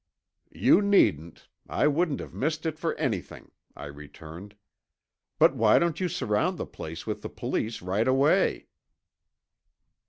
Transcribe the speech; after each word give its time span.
"You 0.55 0.81
needn't. 0.81 1.47
I 1.69 1.85
wouldn't 1.87 2.21
have 2.21 2.33
missed 2.33 2.65
it 2.65 2.79
for 2.79 2.95
anything," 2.95 3.51
I 3.75 3.85
returned. 3.85 4.55
"But 5.37 5.55
why 5.55 5.77
don't 5.77 5.99
you 5.99 6.09
surround 6.09 6.57
the 6.57 6.65
place 6.65 7.05
with 7.05 7.21
the 7.21 7.29
police 7.29 7.83
right 7.83 8.07
away?" 8.07 8.69